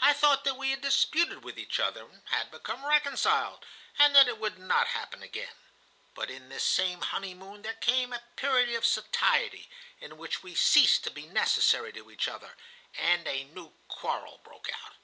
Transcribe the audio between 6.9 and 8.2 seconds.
honeymoon there came